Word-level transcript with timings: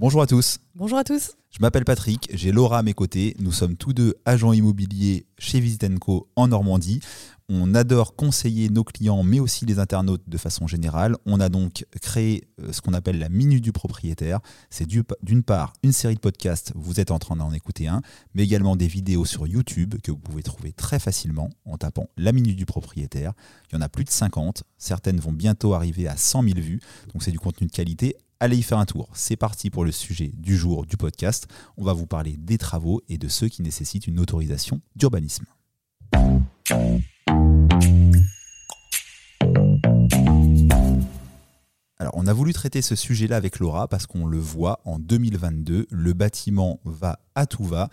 Bonjour 0.00 0.22
à 0.22 0.28
tous. 0.28 0.60
Bonjour 0.76 0.96
à 0.96 1.02
tous. 1.02 1.32
Je 1.50 1.58
m'appelle 1.60 1.84
Patrick, 1.84 2.28
j'ai 2.32 2.52
Laura 2.52 2.78
à 2.78 2.82
mes 2.84 2.92
côtés. 2.92 3.34
Nous 3.40 3.50
sommes 3.50 3.76
tous 3.76 3.92
deux 3.92 4.14
agents 4.24 4.52
immobiliers 4.52 5.26
chez 5.38 5.58
Visitenco 5.58 6.28
en 6.36 6.46
Normandie. 6.46 7.00
On 7.48 7.74
adore 7.74 8.14
conseiller 8.14 8.68
nos 8.68 8.84
clients, 8.84 9.24
mais 9.24 9.40
aussi 9.40 9.66
les 9.66 9.80
internautes 9.80 10.22
de 10.28 10.38
façon 10.38 10.68
générale. 10.68 11.16
On 11.26 11.40
a 11.40 11.48
donc 11.48 11.84
créé 12.00 12.48
euh, 12.60 12.72
ce 12.72 12.80
qu'on 12.80 12.92
appelle 12.92 13.18
la 13.18 13.28
Minute 13.28 13.64
du 13.64 13.72
propriétaire. 13.72 14.38
C'est 14.70 14.86
d'une 14.86 15.42
part 15.42 15.72
une 15.82 15.90
série 15.90 16.14
de 16.14 16.20
podcasts, 16.20 16.70
vous 16.76 17.00
êtes 17.00 17.10
en 17.10 17.18
train 17.18 17.34
d'en 17.34 17.52
écouter 17.52 17.88
un, 17.88 18.00
mais 18.34 18.44
également 18.44 18.76
des 18.76 18.86
vidéos 18.86 19.24
sur 19.24 19.48
YouTube 19.48 19.96
que 20.00 20.12
vous 20.12 20.18
pouvez 20.18 20.44
trouver 20.44 20.70
très 20.70 21.00
facilement 21.00 21.50
en 21.64 21.76
tapant 21.76 22.06
la 22.16 22.30
Minute 22.30 22.56
du 22.56 22.66
propriétaire. 22.66 23.32
Il 23.72 23.74
y 23.74 23.78
en 23.78 23.80
a 23.80 23.88
plus 23.88 24.04
de 24.04 24.10
50, 24.10 24.62
certaines 24.76 25.18
vont 25.18 25.32
bientôt 25.32 25.74
arriver 25.74 26.06
à 26.06 26.16
100 26.16 26.44
000 26.44 26.54
vues, 26.60 26.80
donc 27.12 27.24
c'est 27.24 27.32
du 27.32 27.40
contenu 27.40 27.66
de 27.66 27.72
qualité 27.72 28.16
allez 28.40 28.56
y 28.56 28.62
faire 28.62 28.78
un 28.78 28.86
tour. 28.86 29.08
C'est 29.14 29.36
parti 29.36 29.70
pour 29.70 29.84
le 29.84 29.92
sujet 29.92 30.30
du 30.34 30.56
jour 30.56 30.86
du 30.86 30.96
podcast. 30.96 31.48
On 31.76 31.84
va 31.84 31.92
vous 31.92 32.06
parler 32.06 32.36
des 32.38 32.58
travaux 32.58 33.02
et 33.08 33.18
de 33.18 33.28
ceux 33.28 33.48
qui 33.48 33.62
nécessitent 33.62 34.06
une 34.06 34.20
autorisation 34.20 34.80
d'urbanisme. 34.96 35.46
Alors, 42.00 42.12
on 42.14 42.28
a 42.28 42.32
voulu 42.32 42.52
traiter 42.52 42.80
ce 42.80 42.94
sujet-là 42.94 43.36
avec 43.36 43.58
Laura 43.58 43.88
parce 43.88 44.06
qu'on 44.06 44.24
le 44.24 44.38
voit 44.38 44.80
en 44.84 45.00
2022, 45.00 45.86
le 45.90 46.12
bâtiment 46.12 46.78
va 46.84 47.18
à 47.34 47.46
tout 47.46 47.64
va. 47.64 47.88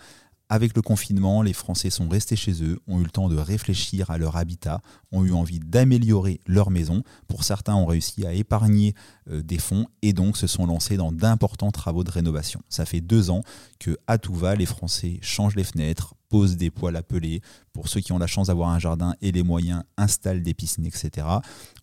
Avec 0.48 0.76
le 0.76 0.82
confinement, 0.82 1.42
les 1.42 1.52
Français 1.52 1.90
sont 1.90 2.08
restés 2.08 2.36
chez 2.36 2.62
eux, 2.62 2.78
ont 2.86 3.00
eu 3.00 3.04
le 3.04 3.10
temps 3.10 3.28
de 3.28 3.36
réfléchir 3.36 4.10
à 4.12 4.18
leur 4.18 4.36
habitat, 4.36 4.80
ont 5.10 5.24
eu 5.24 5.32
envie 5.32 5.58
d'améliorer 5.58 6.40
leur 6.46 6.70
maison. 6.70 7.02
Pour 7.26 7.42
certains, 7.42 7.74
ont 7.74 7.86
réussi 7.86 8.24
à 8.24 8.32
épargner 8.32 8.94
euh, 9.28 9.42
des 9.42 9.58
fonds 9.58 9.88
et 10.02 10.12
donc 10.12 10.36
se 10.36 10.46
sont 10.46 10.66
lancés 10.66 10.96
dans 10.96 11.10
d'importants 11.10 11.72
travaux 11.72 12.04
de 12.04 12.12
rénovation. 12.12 12.60
Ça 12.68 12.86
fait 12.86 13.00
deux 13.00 13.28
ans 13.30 13.42
que 13.80 13.98
à 14.06 14.18
tout 14.18 14.34
va, 14.34 14.54
les 14.54 14.66
Français 14.66 15.18
changent 15.20 15.56
les 15.56 15.64
fenêtres, 15.64 16.14
posent 16.28 16.56
des 16.56 16.70
poêles 16.70 16.96
à 16.96 17.02
peler. 17.02 17.40
Pour 17.72 17.88
ceux 17.88 18.00
qui 18.00 18.12
ont 18.12 18.18
la 18.18 18.28
chance 18.28 18.46
d'avoir 18.46 18.68
un 18.68 18.78
jardin 18.78 19.16
et 19.20 19.32
les 19.32 19.42
moyens, 19.42 19.82
installent 19.96 20.42
des 20.42 20.54
piscines, 20.54 20.86
etc. 20.86 21.26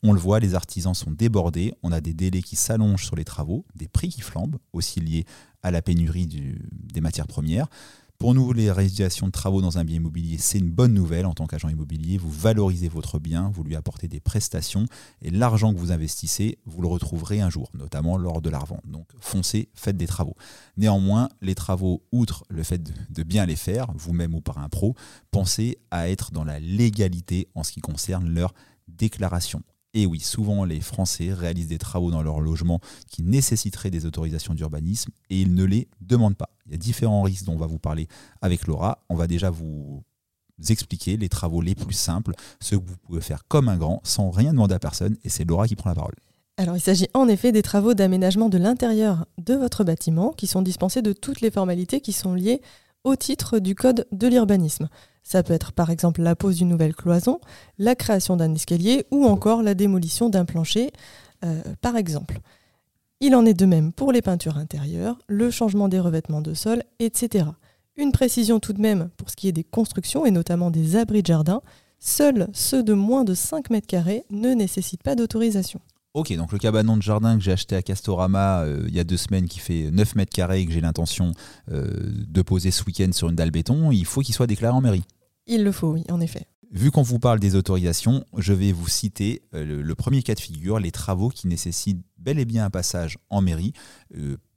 On 0.03 0.13
le 0.13 0.19
voit, 0.19 0.39
les 0.39 0.55
artisans 0.55 0.93
sont 0.93 1.11
débordés. 1.11 1.73
On 1.83 1.91
a 1.91 1.99
des 1.99 2.13
délais 2.13 2.41
qui 2.41 2.55
s'allongent 2.55 3.05
sur 3.05 3.17
les 3.17 3.25
travaux, 3.25 3.65
des 3.75 3.89
prix 3.89 4.07
qui 4.07 4.21
flambent, 4.21 4.57
aussi 4.71 5.01
liés 5.01 5.25
à 5.63 5.71
la 5.71 5.81
pénurie 5.81 6.27
des 6.27 7.01
matières 7.01 7.27
premières. 7.27 7.67
Pour 8.23 8.33
nous, 8.33 8.53
les 8.53 8.71
réalisations 8.71 9.27
de 9.27 9.33
travaux 9.33 9.61
dans 9.61 9.79
un 9.79 9.83
bien 9.83 9.97
immobilier, 9.97 10.37
c'est 10.37 10.57
une 10.57 10.71
bonne 10.71 10.93
nouvelle 10.93 11.25
en 11.25 11.33
tant 11.33 11.45
qu'agent 11.45 11.67
immobilier. 11.67 12.17
Vous 12.17 12.31
valorisez 12.31 12.87
votre 12.87 13.19
bien, 13.19 13.51
vous 13.53 13.65
lui 13.65 13.75
apportez 13.75 14.07
des 14.07 14.21
prestations 14.21 14.85
et 15.21 15.29
l'argent 15.29 15.73
que 15.73 15.77
vous 15.77 15.91
investissez, 15.91 16.57
vous 16.65 16.81
le 16.81 16.87
retrouverez 16.87 17.41
un 17.41 17.49
jour, 17.49 17.69
notamment 17.73 18.17
lors 18.17 18.41
de 18.41 18.49
la 18.49 18.59
revente. 18.59 18.85
Donc 18.85 19.09
foncez, 19.19 19.67
faites 19.73 19.97
des 19.97 20.07
travaux. 20.07 20.37
Néanmoins, 20.77 21.27
les 21.41 21.53
travaux, 21.53 22.01
outre 22.13 22.45
le 22.47 22.63
fait 22.63 22.81
de 22.81 23.23
bien 23.23 23.45
les 23.45 23.57
faire, 23.57 23.87
vous-même 23.93 24.35
ou 24.35 24.39
par 24.39 24.57
un 24.59 24.69
pro, 24.69 24.95
pensez 25.31 25.79
à 25.91 26.09
être 26.09 26.31
dans 26.31 26.45
la 26.45 26.61
légalité 26.61 27.49
en 27.55 27.63
ce 27.63 27.73
qui 27.73 27.81
concerne 27.81 28.29
leur 28.29 28.53
déclaration. 28.87 29.63
Et 29.93 30.07
oui, 30.07 30.19
souvent 30.19 30.65
les 30.65 30.81
Français 30.81 31.31
réalisent 31.33 31.67
des 31.67 31.77
travaux 31.77 32.09
dans 32.09 32.23
leur 32.23 32.39
logement 32.39 32.79
qui 33.07 33.21
nécessiteraient 33.21 33.91
des 33.91 34.05
autorisations 34.05 34.55
d'urbanisme 34.55 35.11
et 35.29 35.41
ils 35.41 35.53
ne 35.53 35.63
les 35.63 35.87
demandent 36.01 36.35
pas. 36.35 36.49
Il 36.65 36.71
y 36.71 36.75
a 36.75 36.77
différents 36.77 37.21
risques 37.21 37.45
dont 37.45 37.53
on 37.53 37.57
va 37.57 37.67
vous 37.67 37.79
parler 37.79 38.07
avec 38.41 38.65
Laura. 38.65 39.03
On 39.09 39.15
va 39.15 39.27
déjà 39.27 39.51
vous 39.51 40.03
expliquer 40.69 41.17
les 41.17 41.29
travaux 41.29 41.61
les 41.61 41.75
plus 41.75 41.93
simples, 41.93 42.33
ceux 42.59 42.79
que 42.79 42.85
vous 42.85 42.97
pouvez 42.97 43.21
faire 43.21 43.47
comme 43.47 43.69
un 43.69 43.77
grand 43.77 44.01
sans 44.03 44.31
rien 44.31 44.51
demander 44.53 44.75
à 44.75 44.79
personne 44.79 45.17
et 45.23 45.29
c'est 45.29 45.45
Laura 45.45 45.67
qui 45.67 45.75
prend 45.75 45.89
la 45.89 45.95
parole. 45.95 46.15
Alors 46.57 46.75
il 46.75 46.81
s'agit 46.81 47.07
en 47.13 47.27
effet 47.27 47.51
des 47.51 47.63
travaux 47.63 47.93
d'aménagement 47.93 48.49
de 48.49 48.57
l'intérieur 48.57 49.25
de 49.37 49.53
votre 49.53 49.83
bâtiment 49.83 50.31
qui 50.31 50.47
sont 50.47 50.61
dispensés 50.61 51.01
de 51.01 51.13
toutes 51.13 51.41
les 51.41 51.51
formalités 51.51 51.99
qui 51.99 52.13
sont 52.13 52.33
liées 52.33 52.61
au 53.03 53.15
titre 53.15 53.59
du 53.59 53.75
Code 53.75 54.07
de 54.11 54.27
l'urbanisme. 54.27 54.87
Ça 55.23 55.41
peut 55.41 55.53
être 55.53 55.71
par 55.71 55.89
exemple 55.89 56.21
la 56.21 56.35
pose 56.35 56.57
d'une 56.57 56.69
nouvelle 56.69 56.95
cloison, 56.95 57.39
la 57.77 57.95
création 57.95 58.35
d'un 58.35 58.53
escalier 58.53 59.05
ou 59.11 59.25
encore 59.25 59.63
la 59.63 59.73
démolition 59.73 60.29
d'un 60.29 60.45
plancher, 60.45 60.91
euh, 61.43 61.61
par 61.81 61.95
exemple. 61.95 62.39
Il 63.19 63.35
en 63.35 63.45
est 63.45 63.53
de 63.53 63.65
même 63.65 63.93
pour 63.93 64.11
les 64.11 64.21
peintures 64.21 64.57
intérieures, 64.57 65.17
le 65.27 65.49
changement 65.49 65.87
des 65.87 65.99
revêtements 65.99 66.41
de 66.41 66.53
sol, 66.53 66.83
etc. 66.99 67.45
Une 67.95 68.11
précision 68.11 68.59
tout 68.59 68.73
de 68.73 68.81
même 68.81 69.09
pour 69.17 69.29
ce 69.29 69.35
qui 69.35 69.47
est 69.47 69.53
des 69.53 69.63
constructions 69.63 70.25
et 70.25 70.31
notamment 70.31 70.71
des 70.71 70.97
abris 70.97 71.21
de 71.21 71.27
jardin, 71.27 71.61
seuls 71.99 72.47
ceux 72.51 72.83
de 72.83 72.93
moins 72.93 73.23
de 73.23 73.33
5 73.33 73.69
mètres 73.69 73.87
carrés 73.87 74.25
ne 74.29 74.53
nécessitent 74.53 75.03
pas 75.03 75.15
d'autorisation. 75.15 75.79
Ok, 76.13 76.31
donc 76.35 76.51
le 76.51 76.59
cabanon 76.59 76.95
de 76.95 77.01
jardin 77.01 77.37
que 77.37 77.43
j'ai 77.43 77.51
acheté 77.51 77.75
à 77.75 77.81
Castorama 77.81 78.61
euh, 78.61 78.85
il 78.87 78.93
y 78.93 78.99
a 78.99 79.03
deux 79.03 79.17
semaines 79.17 79.47
qui 79.47 79.57
fait 79.57 79.89
9 79.91 80.15
mètres 80.15 80.31
carrés 80.31 80.61
et 80.61 80.65
que 80.65 80.71
j'ai 80.71 80.81
l'intention 80.81 81.31
euh, 81.71 81.87
de 82.05 82.41
poser 82.43 82.69
ce 82.69 82.83
week-end 82.83 83.11
sur 83.13 83.29
une 83.29 83.35
dalle 83.35 83.49
béton, 83.49 83.91
il 83.91 84.05
faut 84.05 84.21
qu'il 84.21 84.35
soit 84.35 84.45
déclaré 84.45 84.75
en 84.75 84.81
mairie. 84.81 85.03
Il 85.47 85.63
le 85.63 85.71
faut, 85.71 85.93
oui, 85.93 86.03
en 86.11 86.21
effet. 86.21 86.45
Vu 86.69 86.91
qu'on 86.91 87.01
vous 87.01 87.17
parle 87.17 87.39
des 87.39 87.55
autorisations, 87.55 88.25
je 88.37 88.53
vais 88.53 88.71
vous 88.71 88.87
citer 88.87 89.41
euh, 89.55 89.81
le, 89.81 89.95
premier 89.95 90.21
cas 90.21 90.35
de 90.35 90.39
figure, 90.39 90.79
les 90.79 90.91
travaux 90.91 91.29
qui 91.29 91.47
nécessitent 91.47 92.03
bel 92.19 92.37
et 92.37 92.45
bien 92.45 92.65
un 92.65 92.69
passage 92.69 93.17
en 93.31 93.41
mairie 93.41 93.73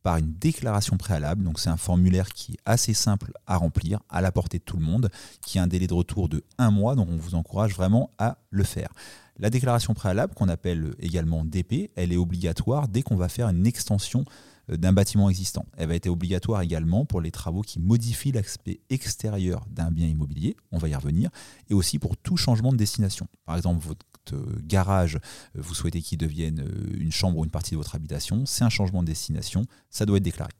par 0.07 0.19
une 0.19 0.35
déclaration 0.35 0.97
préalable. 0.97 1.43
Donc 1.43 1.59
c'est 1.59 1.69
un 1.69 1.77
formulaire 1.77 2.29
qui 2.29 2.53
est 2.53 2.59
assez 2.65 2.95
simple 2.95 3.33
à 3.49 3.57
remplir, 3.57 3.99
à 4.09 4.21
la 4.21 4.31
portée 4.31 4.59
de 4.59 4.63
tout 4.63 4.77
le 4.77 4.85
monde, 4.85 5.11
qui 5.45 5.59
a 5.59 5.65
un 5.65 5.67
délai 5.67 5.89
de 5.89 5.95
retour 5.95 6.29
de 6.29 6.45
un 6.59 6.71
mois, 6.71 6.95
donc 6.95 7.09
on 7.11 7.17
vous 7.17 7.35
encourage 7.35 7.75
vraiment 7.75 8.11
à 8.17 8.39
le 8.51 8.63
faire. 8.63 8.91
La 9.41 9.51
déclaration 9.51 9.95
préalable, 9.95 10.33
qu'on 10.35 10.49
appelle 10.49 10.95
également 11.01 11.45
DP, 11.45 11.91
elle 11.97 12.13
est 12.13 12.17
obligatoire 12.17 12.87
dès 12.87 13.03
qu'on 13.03 13.17
va 13.17 13.29
faire 13.29 13.49
une 13.49 13.67
extension 13.67 14.25
d'un 14.69 14.93
bâtiment 14.93 15.31
existant. 15.31 15.67
Elle 15.77 15.89
va 15.89 15.95
être 15.95 16.09
obligatoire 16.09 16.63
également 16.63 17.05
pour 17.05 17.21
les 17.21 17.31
travaux 17.31 17.63
qui 17.63 17.79
modifient 17.79 18.33
l'aspect 18.33 18.81
extérieur 18.91 19.65
d'un 19.71 19.91
bien 19.91 20.07
immobilier, 20.07 20.57
on 20.73 20.79
va 20.79 20.89
y 20.89 20.95
revenir, 20.95 21.31
et 21.71 21.75
aussi 21.75 21.99
pour 21.99 22.17
tout 22.17 22.37
changement 22.37 22.73
de 22.73 22.77
destination. 22.77 23.29
Par 23.45 23.57
exemple, 23.57 23.87
votre 23.87 24.05
garage, 24.63 25.17
euh, 25.17 25.61
vous 25.61 25.75
souhaitez 25.75 26.03
qu'il 26.03 26.19
devienne 26.19 26.61
euh, 26.61 26.97
une 26.99 27.13
chambre 27.13 27.39
ou 27.39 27.45
une 27.45 27.51
partie 27.51 27.73
de 27.73 27.77
votre 27.77 27.95
habitation, 27.95 28.45
c'est 28.47 28.65
un 28.65 28.69
changement 28.69 29.03
de 29.03 29.07
destination, 29.07 29.67
ça 29.91 30.07
doit 30.07 30.17
être 30.19 30.23
déclaré. 30.23 30.53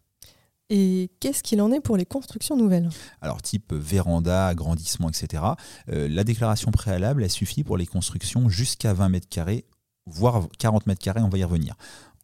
Et 0.69 1.11
qu'est-ce 1.21 1.45
qu'il 1.45 1.61
en 1.61 1.71
est 1.71 1.81
pour 1.81 1.97
les 1.97 2.07
constructions 2.07 2.57
nouvelles? 2.57 2.91
Alors 3.21 3.41
type 3.41 3.73
véranda, 3.73 4.49
agrandissement, 4.49 5.09
etc. 5.09 5.43
Euh, 5.91 6.09
la 6.09 6.25
déclaration 6.25 6.73
préalable, 6.73 7.23
elle 7.23 7.31
suffit 7.31 7.63
pour 7.63 7.77
les 7.77 7.87
constructions 7.87 8.49
jusqu'à 8.49 8.93
20 8.93 9.11
mètres 9.11 9.29
carrés, 9.29 9.65
voire 10.07 10.49
40 10.59 10.87
mètres 10.87 11.03
carrés, 11.03 11.21
on 11.21 11.29
va 11.29 11.39
y 11.39 11.45
revenir. 11.45 11.75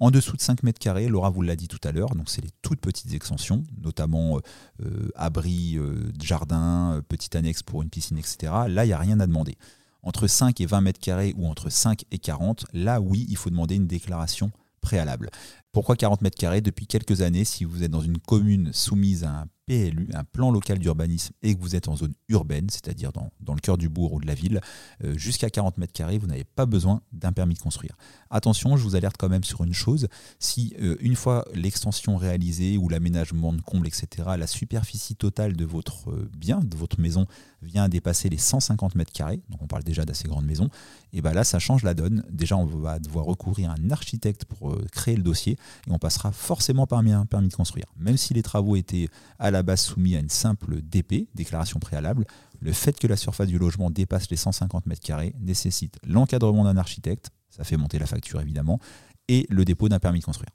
En 0.00 0.10
dessous 0.10 0.36
de 0.36 0.42
5 0.42 0.62
mètres 0.62 0.78
carrés, 0.78 1.08
Laura 1.08 1.30
vous 1.30 1.42
l'a 1.42 1.54
dit 1.54 1.68
tout 1.68 1.78
à 1.84 1.92
l'heure, 1.92 2.10
donc 2.10 2.28
c'est 2.28 2.40
les 2.40 2.50
toutes 2.62 2.80
petites 2.80 3.12
extensions, 3.14 3.62
notamment 3.80 4.38
euh, 4.38 4.40
euh, 4.84 5.08
abri, 5.14 5.78
jardin, 6.20 7.02
petite 7.08 7.36
annexe 7.36 7.62
pour 7.62 7.82
une 7.82 7.90
piscine, 7.90 8.18
etc. 8.18 8.52
Là, 8.68 8.84
il 8.84 8.88
n'y 8.88 8.92
a 8.92 8.98
rien 8.98 9.20
à 9.20 9.26
demander. 9.26 9.56
Entre 10.02 10.26
5 10.26 10.60
et 10.60 10.66
20 10.66 10.80
mètres 10.80 11.00
carrés 11.00 11.34
ou 11.36 11.46
entre 11.46 11.70
5 11.70 12.04
et 12.10 12.18
40, 12.18 12.66
là 12.72 13.00
oui, 13.00 13.26
il 13.28 13.36
faut 13.36 13.50
demander 13.50 13.76
une 13.76 13.86
déclaration 13.86 14.50
préalable. 14.80 15.30
Pourquoi 15.70 15.96
40 15.96 16.20
mètres 16.20 16.36
carrés? 16.36 16.60
Depuis 16.60 16.86
quelques 16.86 17.22
années, 17.22 17.44
si 17.44 17.64
vous 17.64 17.82
êtes 17.82 17.90
dans 17.90 18.02
une 18.02 18.18
commune 18.18 18.72
soumise 18.72 19.24
à 19.24 19.30
un 19.30 19.46
PLU, 19.66 20.08
un 20.14 20.24
plan 20.24 20.50
local 20.50 20.78
d'urbanisme, 20.78 21.32
et 21.42 21.54
que 21.54 21.60
vous 21.60 21.76
êtes 21.76 21.88
en 21.88 21.96
zone 21.96 22.14
urbaine, 22.28 22.68
c'est-à-dire 22.68 23.12
dans, 23.12 23.54
le 23.54 23.60
cœur 23.60 23.78
du 23.78 23.88
bourg 23.88 24.12
ou 24.12 24.20
de 24.20 24.26
la 24.26 24.34
ville, 24.34 24.60
euh, 25.04 25.16
jusqu'à 25.16 25.50
40 25.50 25.78
mètres 25.78 25.92
carrés, 25.92 26.18
vous 26.18 26.26
n'avez 26.26 26.44
pas 26.44 26.66
besoin 26.66 27.00
d'un 27.12 27.32
permis 27.32 27.54
de 27.54 27.60
construire. 27.60 27.96
Attention, 28.30 28.76
je 28.76 28.82
vous 28.82 28.96
alerte 28.96 29.16
quand 29.18 29.28
même 29.28 29.44
sur 29.44 29.62
une 29.62 29.74
chose, 29.74 30.08
si 30.38 30.74
euh, 30.80 30.96
une 31.00 31.14
fois 31.14 31.44
l'extension 31.54 32.16
réalisée 32.16 32.76
ou 32.76 32.88
l'aménagement 32.88 33.52
de 33.52 33.60
comble, 33.60 33.86
etc., 33.86 34.30
la 34.36 34.46
superficie 34.46 35.14
totale 35.14 35.54
de 35.54 35.64
votre 35.64 36.10
euh, 36.10 36.28
bien, 36.36 36.58
de 36.58 36.76
votre 36.76 37.00
maison, 37.00 37.26
vient 37.62 37.88
dépasser 37.88 38.28
les 38.28 38.38
150 38.38 38.96
mètres 38.96 39.12
carrés, 39.12 39.40
donc 39.48 39.62
on 39.62 39.68
parle 39.68 39.84
déjà 39.84 40.04
d'assez 40.04 40.26
grande 40.26 40.46
maison, 40.46 40.68
et 41.12 41.22
bien 41.22 41.32
là, 41.32 41.44
ça 41.44 41.60
change 41.60 41.84
la 41.84 41.94
donne. 41.94 42.24
Déjà, 42.30 42.56
on 42.56 42.66
va 42.66 42.98
devoir 42.98 43.24
recourir 43.24 43.70
à 43.70 43.74
un 43.74 43.90
architecte 43.90 44.44
pour 44.44 44.76
créer 44.90 45.14
le 45.14 45.22
dossier, 45.22 45.52
et 45.86 45.90
on 45.90 45.98
passera 45.98 46.32
forcément 46.32 46.88
par 46.88 46.98
un 46.98 47.26
permis 47.26 47.48
de 47.48 47.54
construire. 47.54 47.86
Même 47.96 48.16
si 48.16 48.34
les 48.34 48.42
travaux 48.42 48.74
étaient 48.74 49.08
à 49.38 49.51
la 49.52 49.62
base 49.62 49.82
soumis 49.82 50.16
à 50.16 50.18
une 50.18 50.28
simple 50.28 50.82
DP, 50.82 51.28
déclaration 51.34 51.78
préalable, 51.78 52.26
le 52.60 52.72
fait 52.72 52.98
que 52.98 53.06
la 53.06 53.16
surface 53.16 53.48
du 53.48 53.58
logement 53.58 53.90
dépasse 53.90 54.30
les 54.30 54.36
150 54.36 54.86
mètres 54.86 55.02
carrés 55.02 55.34
nécessite 55.40 55.98
l'encadrement 56.06 56.64
d'un 56.64 56.76
architecte, 56.76 57.30
ça 57.50 57.64
fait 57.64 57.76
monter 57.76 57.98
la 57.98 58.06
facture 58.06 58.40
évidemment, 58.40 58.80
et 59.28 59.46
le 59.50 59.64
dépôt 59.64 59.88
d'un 59.88 60.00
permis 60.00 60.20
de 60.20 60.24
construire. 60.24 60.50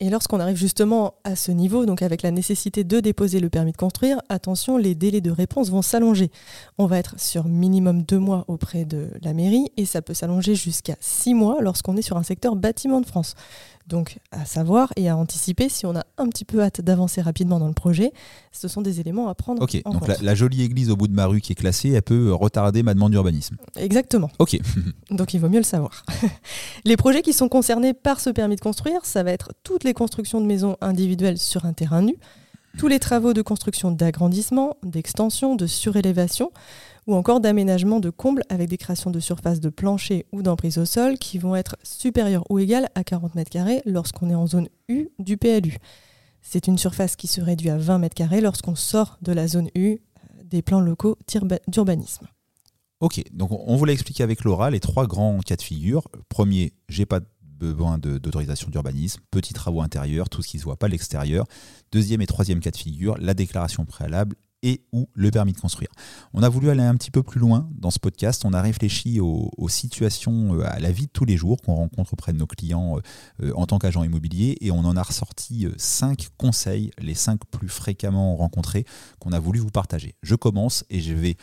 Et 0.00 0.10
lorsqu'on 0.10 0.38
arrive 0.38 0.56
justement 0.56 1.14
à 1.24 1.34
ce 1.34 1.50
niveau, 1.50 1.84
donc 1.84 2.02
avec 2.02 2.22
la 2.22 2.30
nécessité 2.30 2.84
de 2.84 3.00
déposer 3.00 3.40
le 3.40 3.50
permis 3.50 3.72
de 3.72 3.76
construire, 3.76 4.20
attention, 4.28 4.76
les 4.76 4.94
délais 4.94 5.20
de 5.20 5.32
réponse 5.32 5.70
vont 5.70 5.82
s'allonger. 5.82 6.30
On 6.78 6.86
va 6.86 6.98
être 6.98 7.18
sur 7.18 7.46
minimum 7.46 8.04
deux 8.04 8.20
mois 8.20 8.44
auprès 8.46 8.84
de 8.84 9.08
la 9.22 9.32
mairie 9.32 9.72
et 9.76 9.86
ça 9.86 10.00
peut 10.00 10.14
s'allonger 10.14 10.54
jusqu'à 10.54 10.94
six 11.00 11.34
mois 11.34 11.60
lorsqu'on 11.60 11.96
est 11.96 12.02
sur 12.02 12.16
un 12.16 12.22
secteur 12.22 12.54
bâtiment 12.54 13.00
de 13.00 13.06
France. 13.06 13.34
Donc 13.88 14.18
à 14.30 14.44
savoir 14.44 14.92
et 14.96 15.08
à 15.08 15.16
anticiper 15.16 15.70
si 15.70 15.86
on 15.86 15.96
a 15.96 16.04
un 16.18 16.28
petit 16.28 16.44
peu 16.44 16.62
hâte 16.62 16.82
d'avancer 16.82 17.22
rapidement 17.22 17.58
dans 17.58 17.68
le 17.68 17.72
projet, 17.72 18.12
ce 18.52 18.68
sont 18.68 18.82
des 18.82 19.00
éléments 19.00 19.28
à 19.28 19.34
prendre 19.34 19.62
en 19.62 19.64
donc 19.64 19.82
compte. 19.82 20.06
la, 20.06 20.16
la 20.20 20.34
jolie 20.34 20.62
église 20.62 20.90
au 20.90 20.96
bout 20.96 21.08
de 21.08 21.14
ma 21.14 21.24
rue 21.24 21.40
qui 21.40 21.52
est 21.52 21.54
classée, 21.54 21.90
elle 21.90 22.02
peut 22.02 22.32
retarder 22.34 22.82
ma 22.82 22.92
demande 22.92 23.12
d'urbanisme. 23.12 23.56
Exactement. 23.76 24.30
Ok, 24.38 24.60
Donc 25.10 25.32
il 25.32 25.40
vaut 25.40 25.48
mieux 25.48 25.58
le 25.58 25.64
savoir. 25.64 26.04
les 26.84 26.98
projets 26.98 27.22
qui 27.22 27.32
sont 27.32 27.48
concernés 27.48 27.94
par 27.94 28.20
ce 28.20 28.28
permis 28.28 28.56
de 28.56 28.60
construire, 28.60 29.06
ça 29.06 29.22
va 29.22 29.32
être 29.32 29.52
toutes 29.62 29.84
les 29.84 29.87
constructions 29.94 30.40
de 30.40 30.46
maisons 30.46 30.76
individuelles 30.80 31.38
sur 31.38 31.64
un 31.64 31.72
terrain 31.72 32.02
nu, 32.02 32.16
tous 32.78 32.88
les 32.88 32.98
travaux 32.98 33.32
de 33.32 33.42
construction 33.42 33.90
d'agrandissement, 33.90 34.76
d'extension, 34.82 35.56
de 35.56 35.66
surélévation 35.66 36.50
ou 37.06 37.14
encore 37.14 37.40
d'aménagement 37.40 37.98
de 38.00 38.10
combles 38.10 38.42
avec 38.50 38.68
des 38.68 38.76
créations 38.76 39.10
de 39.10 39.18
surface 39.20 39.60
de 39.60 39.70
plancher 39.70 40.26
ou 40.32 40.42
d'emprise 40.42 40.76
au 40.78 40.84
sol 40.84 41.18
qui 41.18 41.38
vont 41.38 41.56
être 41.56 41.76
supérieures 41.82 42.44
ou 42.50 42.58
égales 42.58 42.88
à 42.94 43.02
40 43.04 43.34
mètres 43.34 43.50
carrés 43.50 43.82
lorsqu'on 43.86 44.28
est 44.30 44.34
en 44.34 44.46
zone 44.46 44.68
U 44.88 45.08
du 45.18 45.36
PLU. 45.38 45.78
C'est 46.42 46.66
une 46.66 46.78
surface 46.78 47.16
qui 47.16 47.26
se 47.26 47.40
réduit 47.40 47.70
à 47.70 47.78
20 47.78 47.98
mètres 47.98 48.14
carrés 48.14 48.40
lorsqu'on 48.42 48.74
sort 48.74 49.18
de 49.22 49.32
la 49.32 49.48
zone 49.48 49.68
U 49.74 49.80
euh, 49.92 49.98
des 50.44 50.62
plans 50.62 50.80
locaux 50.80 51.16
d'urba- 51.26 51.58
d'urbanisme. 51.66 52.26
ok. 53.00 53.22
Donc 53.32 53.50
on 53.52 53.74
vous 53.76 53.84
l'a 53.86 53.92
expliqué 53.94 54.22
avec 54.22 54.44
Laura, 54.44 54.70
les 54.70 54.80
trois 54.80 55.06
grands 55.06 55.38
cas 55.40 55.56
de 55.56 55.62
figure. 55.62 56.06
Premier, 56.28 56.74
j'ai 56.88 57.06
pas 57.06 57.20
besoin 57.58 57.98
d'autorisation 57.98 58.70
d'urbanisme, 58.70 59.20
petits 59.30 59.54
travaux 59.54 59.80
intérieurs, 59.80 60.28
tout 60.28 60.42
ce 60.42 60.48
qui 60.48 60.56
ne 60.56 60.60
se 60.60 60.64
voit 60.64 60.78
pas 60.78 60.88
l'extérieur. 60.88 61.46
Deuxième 61.92 62.20
et 62.20 62.26
troisième 62.26 62.60
cas 62.60 62.70
de 62.70 62.76
figure, 62.76 63.16
la 63.18 63.34
déclaration 63.34 63.84
préalable 63.84 64.36
et 64.62 64.84
ou 64.92 65.08
le 65.14 65.30
permis 65.30 65.52
de 65.52 65.60
construire. 65.60 65.90
On 66.34 66.42
a 66.42 66.48
voulu 66.48 66.70
aller 66.70 66.82
un 66.82 66.96
petit 66.96 67.10
peu 67.10 67.22
plus 67.22 67.40
loin 67.40 67.68
dans 67.74 67.90
ce 67.90 67.98
podcast. 67.98 68.44
On 68.44 68.52
a 68.52 68.60
réfléchi 68.60 69.20
aux, 69.20 69.50
aux 69.56 69.68
situations, 69.68 70.54
euh, 70.54 70.64
à 70.66 70.80
la 70.80 70.90
vie 70.90 71.06
de 71.06 71.12
tous 71.12 71.24
les 71.24 71.36
jours 71.36 71.58
qu'on 71.62 71.74
rencontre 71.74 72.14
auprès 72.14 72.32
de 72.32 72.38
nos 72.38 72.46
clients 72.46 72.96
euh, 72.96 73.00
euh, 73.44 73.52
en 73.54 73.66
tant 73.66 73.78
qu'agent 73.78 74.02
immobilier 74.02 74.56
et 74.60 74.70
on 74.70 74.80
en 74.80 74.96
a 74.96 75.02
ressorti 75.02 75.66
cinq 75.76 76.28
conseils, 76.36 76.90
les 76.98 77.14
cinq 77.14 77.40
plus 77.50 77.68
fréquemment 77.68 78.36
rencontrés 78.36 78.84
qu'on 79.20 79.32
a 79.32 79.38
voulu 79.38 79.60
vous 79.60 79.70
partager. 79.70 80.14
Je 80.22 80.34
commence 80.34 80.84
et 80.90 81.00
je 81.00 81.12
vais 81.12 81.36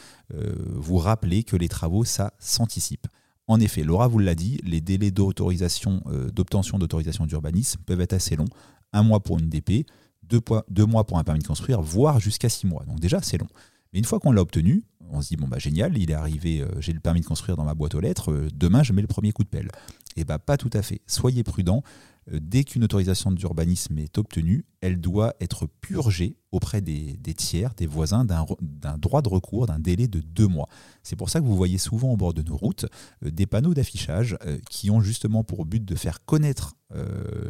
vous 0.76 0.98
rappeler 0.98 1.44
que 1.44 1.56
les 1.56 1.70
travaux, 1.70 2.04
ça 2.04 2.34
s'anticipe. 2.40 3.08
En 3.47 3.59
effet, 3.59 3.83
Laura 3.83 4.07
vous 4.07 4.19
l'a 4.19 4.36
dit, 4.36 4.59
les 4.63 4.81
délais 4.81 5.12
euh, 5.12 6.31
d'obtention 6.31 6.80
d'autorisation 6.80 7.25
d'urbanisme 7.25 7.80
peuvent 7.86 8.01
être 8.01 8.13
assez 8.13 8.36
longs. 8.36 8.47
Un 8.92 9.03
mois 9.03 9.19
pour 9.19 9.38
une 9.38 9.50
DP, 9.50 9.86
deux, 10.24 10.86
mois 10.86 11.06
pour 11.06 11.19
un 11.19 11.24
permis 11.24 11.42
de 11.42 11.47
construire, 11.47 11.81
voire 11.81 12.19
jusqu'à 12.19 12.50
six 12.50 12.65
mois. 12.65 12.83
Donc 12.86 13.00
déjà, 13.00 13.21
c'est 13.21 13.38
long. 13.38 13.47
Mais 13.94 14.00
une 14.00 14.06
fois 14.06 14.19
qu'on 14.19 14.31
l'a 14.31 14.42
obtenu, 14.42 14.83
on 15.12 15.21
se 15.21 15.30
dit, 15.30 15.36
bon, 15.36 15.47
bah 15.47 15.59
génial, 15.59 15.97
il 15.97 16.09
est 16.09 16.15
arrivé, 16.15 16.62
euh, 16.62 16.68
j'ai 16.80 16.92
le 16.92 17.00
permis 17.00 17.21
de 17.21 17.25
construire 17.25 17.56
dans 17.56 17.65
ma 17.65 17.75
boîte 17.75 17.94
aux 17.94 18.00
lettres, 18.00 18.31
euh, 18.31 18.47
demain, 18.53 18.81
je 18.81 18.94
mets 18.94 19.01
le 19.01 19.07
premier 19.07 19.31
coup 19.31 19.44
de 19.44 19.50
pelle. 19.50 19.69
Eh 20.15 20.24
bien, 20.24 20.39
pas 20.39 20.57
tout 20.57 20.71
à 20.74 20.81
fait. 20.81 21.01
Soyez 21.06 21.44
prudents. 21.44 21.83
Euh, 22.31 22.39
Dès 22.42 22.63
qu'une 22.63 22.83
autorisation 22.83 23.31
d'urbanisme 23.31 23.98
est 23.98 24.18
obtenue, 24.18 24.66
elle 24.81 25.00
doit 25.00 25.36
être 25.39 25.68
purgée 25.81 26.38
auprès 26.51 26.81
des, 26.81 27.18
tiers, 27.36 27.74
des 27.75 27.86
voisins, 27.88 28.24
d'un 28.24 28.98
droit 28.98 29.22
de 29.22 29.30
recours 29.30 29.66
d'un 29.68 29.80
délai 29.80 30.07
de 30.07 30.22
deux 30.22 30.48
mois. 30.48 30.69
C'est 31.04 31.16
pour 31.16 31.30
ça 31.30 31.42
que 31.42 31.45
vous 31.45 31.56
voyez 31.56 31.77
souvent 31.77 32.13
au 32.13 32.18
bord 32.18 32.33
de 32.33 32.42
nos 32.42 32.56
routes 32.56 32.86
euh, 33.24 33.31
des 33.31 33.45
panneaux 33.45 33.74
d'affichage 33.74 34.38
euh, 34.45 34.57
qui 34.69 34.89
ont 34.89 35.01
justement 35.01 35.44
pour 35.44 35.66
but 35.66 35.83
de 35.83 35.95
faire 35.95 36.24
connaître 36.25 36.75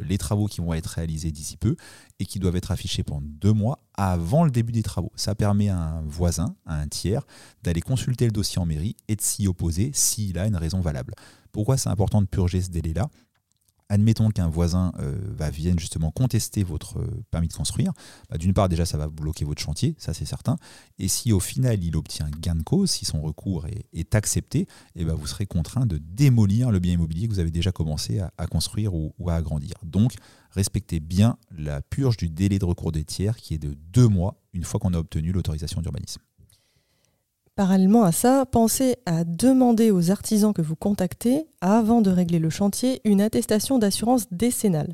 les 0.07 0.17
travaux 0.17 0.47
qui 0.47 0.59
vont 0.59 0.73
être 0.73 0.87
réalisés 0.87 1.31
d'ici 1.31 1.55
peu 1.55 1.75
et 2.17 2.25
qui 2.25 2.39
doivent 2.39 2.55
être 2.55 2.71
affichés 2.71 3.03
pendant 3.03 3.21
deux 3.21 3.51
mois 3.51 3.83
avant 3.93 4.43
le 4.43 4.49
début 4.49 4.71
des 4.71 4.81
travaux. 4.81 5.11
Ça 5.15 5.35
permet 5.35 5.69
à 5.69 5.77
un 5.77 6.01
voisin, 6.01 6.55
à 6.65 6.79
un 6.79 6.87
tiers, 6.87 7.21
d'aller 7.61 7.81
consulter 7.81 8.25
le 8.25 8.31
dossier 8.31 8.59
en 8.59 8.65
mairie 8.65 8.95
et 9.07 9.15
de 9.15 9.21
s'y 9.21 9.47
opposer 9.47 9.91
s'il 9.93 10.39
a 10.39 10.47
une 10.47 10.55
raison 10.55 10.79
valable. 10.79 11.13
Pourquoi 11.51 11.77
c'est 11.77 11.89
important 11.89 12.21
de 12.23 12.27
purger 12.27 12.61
ce 12.61 12.69
délai-là? 12.69 13.07
Admettons 13.89 14.29
qu'un 14.29 14.47
voisin 14.47 14.91
euh, 14.99 15.15
va 15.35 15.49
vienne 15.49 15.77
justement 15.77 16.09
contester 16.09 16.63
votre 16.63 16.97
euh, 16.99 17.23
permis 17.29 17.47
de 17.47 17.53
construire. 17.53 17.93
Bah, 18.29 18.37
D'une 18.37 18.53
part, 18.53 18.67
déjà, 18.67 18.85
ça 18.85 18.97
va 18.97 19.07
bloquer 19.07 19.45
votre 19.45 19.61
chantier, 19.61 19.95
ça 19.99 20.13
c'est 20.13 20.25
certain. 20.25 20.57
Et 20.97 21.07
si 21.07 21.31
au 21.31 21.39
final 21.39 21.83
il 21.83 21.95
obtient 21.95 22.29
gain 22.41 22.55
de 22.55 22.63
cause, 22.63 22.89
si 22.89 23.05
son 23.05 23.21
recours 23.21 23.67
est, 23.93 24.15
accepté, 24.15 24.67
eh 24.95 25.03
ben, 25.03 25.13
vous 25.13 25.27
serez 25.27 25.45
contraint 25.45 25.85
de 25.85 25.97
démolir 25.97 26.71
le 26.71 26.79
bien 26.79 26.93
immobilier 26.93 27.27
que 27.27 27.33
vous 27.33 27.39
avez 27.39 27.51
déjà 27.51 27.71
commencé 27.71 28.19
à, 28.19 28.47
construire 28.47 28.93
ou 28.93 29.13
à 29.27 29.33
agrandir. 29.33 29.75
Donc, 29.83 30.13
respectez 30.51 30.99
bien 30.99 31.37
la 31.51 31.81
purge 31.81 32.17
du 32.17 32.29
délai 32.29 32.59
de 32.59 32.65
recours 32.65 32.91
des 32.91 33.03
tiers 33.03 33.35
qui 33.37 33.53
est 33.53 33.59
de 33.59 33.75
deux 33.91 34.07
mois 34.07 34.41
une 34.53 34.63
fois 34.63 34.79
qu'on 34.79 34.93
a 34.93 34.97
obtenu 34.97 35.31
l'autorisation 35.31 35.81
d'urbanisme. 35.81 36.21
Parallèlement 37.55 38.03
à 38.03 38.11
ça, 38.11 38.45
pensez 38.45 38.97
à 39.05 39.23
demander 39.23 39.89
aux 39.89 40.11
artisans 40.11 40.53
que 40.53 40.61
vous 40.61 40.75
contactez, 40.75 41.47
avant 41.61 42.01
de 42.01 42.11
régler 42.11 42.37
le 42.37 42.49
chantier, 42.49 42.99
une 43.05 43.21
attestation 43.21 43.79
d'assurance 43.79 44.25
décennale. 44.29 44.93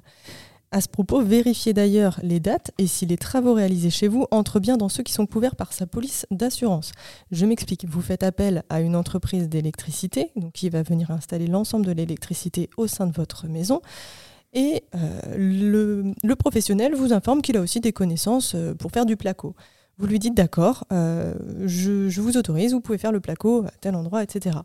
À 0.69 0.79
ce 0.79 0.87
propos, 0.87 1.23
vérifiez 1.23 1.73
d'ailleurs 1.73 2.19
les 2.21 2.39
dates 2.39 2.69
et 2.77 2.85
si 2.85 3.07
les 3.07 3.17
travaux 3.17 3.55
réalisés 3.55 3.89
chez 3.89 4.07
vous 4.07 4.27
entrent 4.29 4.59
bien 4.59 4.77
dans 4.77 4.89
ceux 4.89 5.01
qui 5.01 5.11
sont 5.11 5.25
couverts 5.25 5.55
par 5.55 5.73
sa 5.73 5.87
police 5.87 6.27
d'assurance. 6.29 6.91
Je 7.31 7.47
m'explique, 7.47 7.85
vous 7.89 7.99
faites 7.99 8.21
appel 8.21 8.61
à 8.69 8.79
une 8.81 8.95
entreprise 8.95 9.49
d'électricité, 9.49 10.31
qui 10.53 10.69
va 10.69 10.83
venir 10.83 11.09
installer 11.09 11.47
l'ensemble 11.47 11.87
de 11.87 11.91
l'électricité 11.93 12.69
au 12.77 12.85
sein 12.85 13.07
de 13.07 13.11
votre 13.11 13.47
maison. 13.47 13.81
Et 14.53 14.83
euh, 14.93 15.19
le, 15.35 16.13
le 16.23 16.35
professionnel 16.35 16.93
vous 16.93 17.11
informe 17.11 17.41
qu'il 17.41 17.57
a 17.57 17.61
aussi 17.61 17.79
des 17.79 17.91
connaissances 17.91 18.53
euh, 18.53 18.75
pour 18.75 18.91
faire 18.91 19.07
du 19.07 19.17
placo. 19.17 19.55
Vous 19.97 20.07
lui 20.07 20.19
dites 20.19 20.33
d'accord, 20.35 20.85
euh, 20.91 21.35
je, 21.65 22.19
vous 22.19 22.37
autorise, 22.37 22.73
vous 22.73 22.81
pouvez 22.81 22.97
faire 22.97 23.11
le 23.11 23.19
placo 23.19 23.65
à 23.65 23.71
tel 23.81 23.95
endroit, 23.95 24.23
etc. 24.23 24.57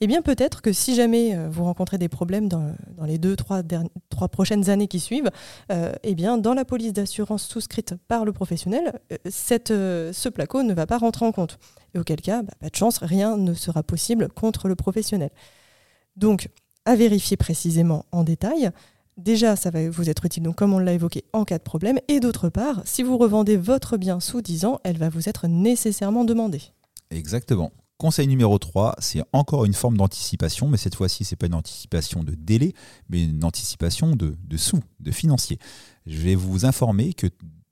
Eh 0.00 0.08
bien, 0.08 0.22
peut-être 0.22 0.60
que 0.60 0.72
si 0.72 0.96
jamais 0.96 1.36
euh, 1.36 1.48
vous 1.48 1.62
rencontrez 1.62 1.98
des 1.98 2.08
problèmes 2.08 2.48
dans, 2.48 2.74
les 3.04 3.18
deux, 3.18 3.36
trois, 3.36 3.62
prochaines 4.28 4.70
années 4.70 4.88
qui 4.88 4.98
suivent, 4.98 5.30
euh, 5.70 5.92
eh 6.02 6.14
bien, 6.14 6.36
dans 6.36 6.54
la 6.54 6.64
police 6.64 6.92
d'assurance 6.92 7.44
souscrite 7.46 7.94
par 8.08 8.24
le 8.24 8.32
professionnel, 8.32 8.98
ce 9.30 10.28
placo 10.28 10.62
ne 10.64 10.74
va 10.74 10.86
pas 10.86 10.98
rentrer 10.98 11.26
en 11.26 11.32
compte. 11.32 11.58
Et 11.94 11.98
auquel 11.98 12.20
cas, 12.20 12.42
bah, 12.42 12.52
pas 12.58 12.68
de 12.68 12.74
chance, 12.74 12.98
rien 12.98 13.36
ne 13.36 13.54
sera 13.54 13.84
possible 13.84 14.28
contre 14.28 14.66
le 14.66 14.74
professionnel. 14.74 15.30
Donc, 16.16 16.48
à 16.84 16.96
vérifier 16.96 17.36
précisément 17.36 18.04
en 18.10 18.24
détail. 18.24 18.70
Déjà, 19.18 19.56
ça 19.56 19.70
va 19.70 19.90
vous 19.90 20.08
être 20.08 20.24
utile, 20.24 20.42
donc 20.42 20.56
comme 20.56 20.72
on 20.72 20.78
l'a 20.78 20.94
évoqué, 20.94 21.24
en 21.32 21.44
cas 21.44 21.58
de 21.58 21.62
problème. 21.62 21.98
Et 22.08 22.18
d'autre 22.18 22.48
part, 22.48 22.80
si 22.84 23.02
vous 23.02 23.18
revendez 23.18 23.56
votre 23.56 23.96
bien 23.98 24.20
sous 24.20 24.40
10 24.40 24.64
ans, 24.64 24.80
elle 24.84 24.96
va 24.96 25.10
vous 25.10 25.28
être 25.28 25.48
nécessairement 25.48 26.24
demandée. 26.24 26.62
Exactement. 27.10 27.72
Conseil 27.98 28.26
numéro 28.26 28.58
3, 28.58 28.96
c'est 28.98 29.22
encore 29.32 29.64
une 29.64 29.74
forme 29.74 29.96
d'anticipation, 29.96 30.66
mais 30.68 30.78
cette 30.78 30.94
fois-ci, 30.94 31.24
ce 31.24 31.34
n'est 31.34 31.36
pas 31.36 31.46
une 31.46 31.54
anticipation 31.54 32.24
de 32.24 32.34
délai, 32.34 32.72
mais 33.10 33.24
une 33.24 33.44
anticipation 33.44 34.16
de, 34.16 34.34
sous, 34.56 34.80
de 34.98 35.10
financier. 35.12 35.58
Je 36.06 36.18
vais 36.18 36.34
vous 36.34 36.64
informer 36.64 37.12
que 37.12 37.28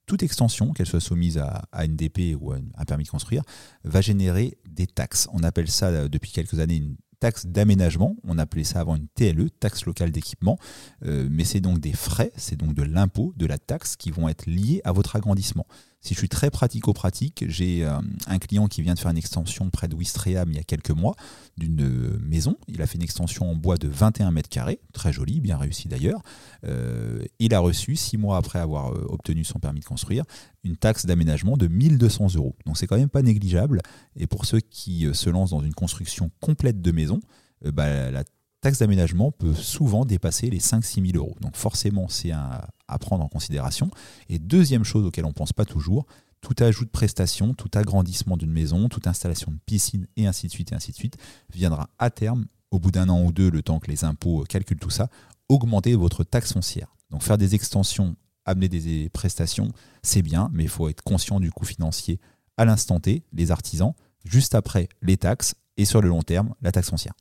toute 0.07 0.23
extension, 0.23 0.73
qu'elle 0.73 0.87
soit 0.87 1.01
soumise 1.01 1.39
à, 1.39 1.63
à 1.73 1.87
DP 1.87 2.37
ou 2.39 2.53
à 2.53 2.59
un 2.77 2.85
permis 2.85 3.05
de 3.05 3.09
construire, 3.09 3.43
va 3.85 4.01
générer 4.01 4.59
des 4.69 4.87
taxes. 4.87 5.27
On 5.33 5.43
appelle 5.43 5.71
ça 5.71 5.87
euh, 5.87 6.09
depuis 6.09 6.33
quelques 6.33 6.61
années 6.61 6.77
une 6.77 6.97
taxe 7.21 7.47
d'aménagement. 7.47 8.17
On 8.25 8.39
appelait 8.39 8.65
ça 8.65 8.81
avant 8.81 8.97
une 8.97 9.07
TLE, 9.09 9.51
taxe 9.51 9.85
locale 9.85 10.11
d'équipement. 10.11 10.59
Euh, 11.05 11.29
mais 11.31 11.45
c'est 11.45 11.61
donc 11.61 11.79
des 11.79 11.93
frais, 11.93 12.33
c'est 12.37 12.57
donc 12.57 12.75
de 12.75 12.83
l'impôt, 12.83 13.33
de 13.37 13.47
la 13.47 13.59
taxe 13.59 13.97
qui 13.97 14.11
vont 14.11 14.29
être 14.29 14.47
liés 14.47 14.81
à 14.85 14.93
votre 14.93 15.15
agrandissement. 15.15 15.67
Si 16.03 16.15
je 16.15 16.19
suis 16.19 16.31
très 16.31 16.51
pratico-pratique, 16.51 17.45
j'ai 17.47 17.85
euh, 17.85 17.99
un 18.27 18.39
client 18.39 18.69
qui 18.69 18.81
vient 18.81 18.95
de 18.95 18.99
faire 18.99 19.11
une 19.11 19.19
extension 19.19 19.69
près 19.69 19.87
de 19.87 19.95
Ouistreham 19.95 20.49
il 20.51 20.57
y 20.57 20.59
a 20.59 20.63
quelques 20.63 20.91
mois 20.91 21.15
d'une 21.59 21.83
euh, 21.83 22.19
maison. 22.23 22.57
Il 22.69 22.81
a 22.81 22.87
fait 22.87 22.97
une 22.97 23.03
extension 23.03 23.51
en 23.51 23.55
bois 23.55 23.77
de 23.77 23.87
21 23.87 24.31
mètres 24.31 24.49
carrés, 24.49 24.81
très 24.95 25.13
jolie, 25.13 25.41
bien 25.41 25.59
réussi 25.59 25.89
d'ailleurs. 25.89 26.23
Euh, 26.65 27.23
il 27.39 27.53
a 27.53 27.59
reçu, 27.59 27.97
six 27.97 28.17
mois 28.17 28.39
après 28.39 28.59
avoir 28.59 28.93
obtenu 29.13 29.45
son 29.45 29.59
permis 29.59 29.81
de 29.81 29.85
construire, 29.85 30.25
une 30.65 30.77
taxe 30.77 31.05
d'aménagement 31.05 31.59
de 31.59 31.67
1200 31.67 32.35
euros. 32.37 32.57
Donc 32.65 32.79
c'est 32.79 32.87
quand 32.87 32.97
même 32.97 33.11
pas 33.11 33.23
négligeable. 33.23 33.83
Et 34.17 34.27
pour 34.27 34.47
ceux 34.47 34.61
qui 34.61 35.07
se 35.13 35.29
lancent 35.29 35.51
dans 35.51 35.63
une 35.63 35.75
construction 35.75 36.31
complète 36.41 36.81
de 36.81 36.93
maison, 36.93 37.21
bah, 37.63 38.11
la 38.11 38.25
taxe 38.61 38.79
d'aménagement 38.79 39.33
peut 39.33 39.55
souvent 39.55 40.05
dépasser 40.05 40.51
les 40.51 40.59
5-6 40.59 41.13
000 41.13 41.17
euros. 41.17 41.37
Donc 41.41 41.57
forcément, 41.57 42.09
c'est 42.09 42.31
à, 42.31 42.69
prendre 43.01 43.25
en 43.25 43.29
considération. 43.29 43.91
Et 44.29 44.39
deuxième 44.39 44.85
chose 44.85 45.07
auquel 45.07 45.25
on 45.25 45.29
ne 45.29 45.35
pense 45.35 45.53
pas 45.53 45.65
toujours, 45.65 46.07
tout 46.41 46.57
ajout 46.59 46.85
de 46.85 46.91
prestation, 46.91 47.55
tout 47.55 47.71
agrandissement 47.75 48.37
d'une 48.37 48.51
maison, 48.51 48.89
toute 48.89 49.07
installation 49.07 49.53
de 49.53 49.59
piscine 49.65 50.07
et 50.17 50.27
ainsi 50.27 50.47
de 50.47 50.53
suite 50.53 50.73
et 50.73 50.75
ainsi 50.75 50.91
de 50.91 50.97
suite 50.97 51.17
viendra 51.53 51.89
à 51.99 52.11
terme, 52.11 52.47
au 52.71 52.79
bout 52.79 52.91
d'un 52.91 53.09
an 53.09 53.23
ou 53.23 53.33
deux, 53.33 53.51
le 53.51 53.63
temps 53.63 53.79
que 53.79 53.91
les 53.91 54.05
impôts 54.05 54.45
calculent 54.49 54.79
tout 54.79 54.91
ça, 54.91 55.09
augmenter 55.49 55.95
votre 55.95 56.25
taxe 56.25 56.53
foncière. 56.53 56.95
Donc 57.11 57.23
faire 57.23 57.39
des 57.39 57.55
extensions, 57.55 58.17
amener 58.45 58.69
des 58.69 59.09
prestations, 59.11 59.73
c'est 60.03 60.23
bien, 60.23 60.51
mais 60.53 60.65
il 60.65 60.69
faut 60.69 60.89
être 60.89 61.03
conscient 61.03 61.41
du 61.41 61.51
coût 61.51 61.65
financier 61.65 62.21
à 62.57 62.65
l'instant 62.65 63.01
T, 63.01 63.23
les 63.33 63.51
artisans, 63.51 63.95
juste 64.25 64.55
après 64.55 64.89
les 65.03 65.17
taxes 65.17 65.55
et 65.77 65.85
sur 65.85 66.03
le 66.03 66.09
long 66.09 66.23
terme, 66.23 66.55
la 66.61 66.73
taxe 66.73 66.91
foncière. 66.91 67.15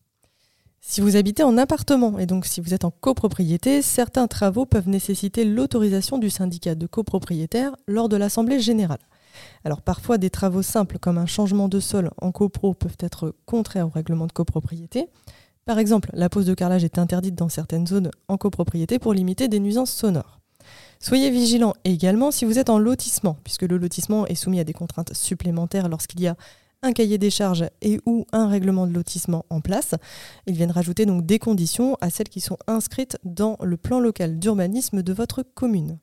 Si 0.81 1.01
vous 1.01 1.17
habitez 1.17 1.43
en 1.43 1.57
appartement 1.57 2.19
et 2.19 2.25
donc 2.25 2.45
si 2.45 2.61
vous 2.61 2.73
êtes 2.73 2.85
en 2.85 2.91
copropriété, 2.91 3.81
certains 3.81 4.27
travaux 4.27 4.65
peuvent 4.65 4.87
nécessiter 4.87 5.43
l'autorisation 5.43 6.17
du 6.17 6.29
syndicat 6.29 6.73
de 6.73 6.87
copropriétaires 6.87 7.75
lors 7.87 8.07
de 8.07 8.15
l'Assemblée 8.15 8.59
générale. 8.59 8.99
Alors 9.65 9.81
parfois 9.81 10.17
des 10.17 10.29
travaux 10.29 10.61
simples 10.61 10.97
comme 10.97 11.17
un 11.17 11.25
changement 11.25 11.67
de 11.67 11.79
sol 11.79 12.11
en 12.17 12.31
copro 12.31 12.73
peuvent 12.73 12.97
être 12.99 13.35
contraires 13.45 13.87
au 13.87 13.91
règlement 13.91 14.25
de 14.25 14.31
copropriété. 14.31 15.07
Par 15.65 15.79
exemple, 15.79 16.09
la 16.13 16.29
pose 16.29 16.45
de 16.45 16.53
carrelage 16.53 16.83
est 16.83 16.97
interdite 16.97 17.35
dans 17.35 17.49
certaines 17.49 17.85
zones 17.85 18.09
en 18.27 18.37
copropriété 18.37 18.99
pour 18.99 19.13
limiter 19.13 19.47
des 19.47 19.59
nuisances 19.59 19.91
sonores. 19.91 20.39
Soyez 20.99 21.29
vigilant 21.29 21.73
également 21.83 22.31
si 22.31 22.45
vous 22.45 22.59
êtes 22.59 22.69
en 22.69 22.79
lotissement, 22.79 23.37
puisque 23.43 23.63
le 23.63 23.77
lotissement 23.77 24.27
est 24.27 24.35
soumis 24.35 24.59
à 24.59 24.63
des 24.63 24.73
contraintes 24.73 25.13
supplémentaires 25.13 25.87
lorsqu'il 25.87 26.21
y 26.21 26.27
a 26.27 26.35
un 26.81 26.93
cahier 26.93 27.17
des 27.17 27.29
charges 27.29 27.65
et 27.81 27.99
ou 28.05 28.25
un 28.31 28.47
règlement 28.47 28.87
de 28.87 28.93
lotissement 28.93 29.45
en 29.49 29.61
place. 29.61 29.95
Ils 30.47 30.55
viennent 30.55 30.71
rajouter 30.71 31.05
donc 31.05 31.25
des 31.25 31.39
conditions 31.39 31.97
à 32.01 32.09
celles 32.09 32.29
qui 32.29 32.41
sont 32.41 32.57
inscrites 32.67 33.17
dans 33.23 33.57
le 33.61 33.77
plan 33.77 33.99
local 33.99 34.39
d'urbanisme 34.39 35.01
de 35.01 35.13
votre 35.13 35.43
commune. 35.43 35.99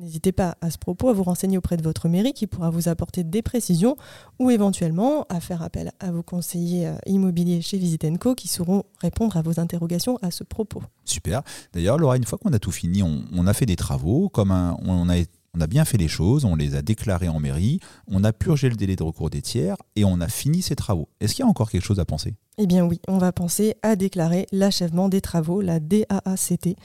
N'hésitez 0.00 0.32
pas 0.32 0.56
à 0.60 0.70
ce 0.70 0.78
propos 0.78 1.10
à 1.10 1.12
vous 1.12 1.22
renseigner 1.22 1.58
auprès 1.58 1.76
de 1.76 1.82
votre 1.82 2.08
mairie 2.08 2.32
qui 2.32 2.48
pourra 2.48 2.70
vous 2.70 2.88
apporter 2.88 3.22
des 3.22 3.40
précisions 3.40 3.96
ou 4.40 4.50
éventuellement 4.50 5.26
à 5.28 5.38
faire 5.38 5.62
appel 5.62 5.92
à 6.00 6.10
vos 6.10 6.24
conseillers 6.24 6.88
euh, 6.88 6.96
immobiliers 7.06 7.60
chez 7.60 7.78
Visitenco 7.78 8.34
qui 8.34 8.48
sauront 8.48 8.82
répondre 9.00 9.36
à 9.36 9.42
vos 9.42 9.60
interrogations 9.60 10.18
à 10.20 10.32
ce 10.32 10.42
propos. 10.42 10.82
Super. 11.04 11.42
D'ailleurs, 11.72 11.98
Laura, 11.98 12.16
une 12.16 12.24
fois 12.24 12.36
qu'on 12.36 12.52
a 12.52 12.58
tout 12.58 12.72
fini, 12.72 13.02
on, 13.02 13.46
a 13.46 13.54
fait 13.54 13.66
des 13.66 13.76
travaux, 13.76 14.28
comme 14.28 14.50
on 14.50 15.08
a 15.08 15.18
on 15.54 15.60
a 15.60 15.66
bien 15.66 15.84
fait 15.84 15.98
les 15.98 16.08
choses, 16.08 16.44
on 16.44 16.56
les 16.56 16.74
a 16.74 16.82
déclarés 16.82 17.28
en 17.28 17.38
mairie, 17.38 17.80
on 18.08 18.24
a 18.24 18.32
purgé 18.32 18.70
le 18.70 18.76
délai 18.76 18.96
de 18.96 19.02
recours 19.02 19.28
des 19.28 19.42
tiers 19.42 19.76
et 19.96 20.04
on 20.04 20.20
a 20.20 20.28
fini 20.28 20.62
ces 20.62 20.76
travaux. 20.76 21.08
Est-ce 21.20 21.34
qu'il 21.34 21.44
y 21.44 21.46
a 21.46 21.48
encore 21.48 21.70
quelque 21.70 21.84
chose 21.84 22.00
à 22.00 22.04
penser? 22.04 22.34
Eh 22.58 22.66
bien 22.66 22.84
oui, 22.84 23.00
on 23.08 23.18
va 23.18 23.32
penser 23.32 23.74
à 23.82 23.96
déclarer 23.96 24.46
l'achèvement 24.52 25.08
des 25.08 25.20
travaux, 25.20 25.60
la 25.60 25.80
DAACT. 25.80 26.76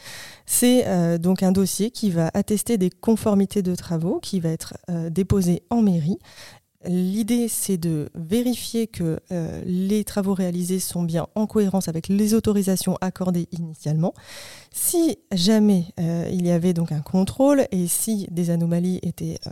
C'est 0.46 0.88
euh, 0.88 1.18
donc 1.18 1.44
un 1.44 1.52
dossier 1.52 1.92
qui 1.92 2.10
va 2.10 2.30
attester 2.34 2.78
des 2.78 2.90
conformités 2.90 3.62
de 3.62 3.76
travaux, 3.76 4.20
qui 4.20 4.40
va 4.40 4.50
être 4.50 4.76
euh, 4.90 5.10
déposé 5.10 5.64
en 5.70 5.82
mairie 5.82 6.20
L'idée, 6.88 7.50
c'est 7.50 7.77
de 7.77 8.10
vérifier 8.15 8.88
que 8.88 9.20
euh, 9.32 9.62
les 9.65 10.06
travaux 10.06 10.34
réalisés 10.34 10.79
sont 10.79 11.03
bien 11.03 11.27
en 11.36 11.46
cohérence 11.46 11.89
avec 11.89 12.08
les 12.08 12.34
autorisations 12.34 12.98
accordées 13.01 13.50
initialement. 13.51 14.13
Si 14.72 15.20
jamais 15.34 15.86
euh, 16.00 16.29
il 16.32 16.48
y 16.48 16.51
avait 16.51 16.74
donc 16.74 16.94
un 16.94 17.01
contrôle 17.01 17.67
et 17.72 17.88
si 17.88 18.27
des 18.32 18.51
anomalies 18.51 19.00
étaient 19.03 19.38
euh, 19.48 19.51